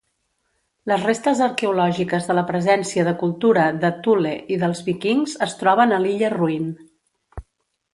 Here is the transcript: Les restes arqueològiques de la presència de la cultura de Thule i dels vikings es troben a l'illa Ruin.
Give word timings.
Les 0.91 1.03
restes 1.09 1.43
arqueològiques 1.47 2.25
de 2.31 2.37
la 2.39 2.45
presència 2.49 3.05
de 3.09 3.13
la 3.15 3.19
cultura 3.21 3.69
de 3.85 3.95
Thule 4.09 4.35
i 4.57 4.61
dels 4.67 4.85
vikings 4.91 5.41
es 5.51 5.59
troben 5.65 5.99
a 6.01 6.05
l'illa 6.07 6.37
Ruin. 6.41 6.71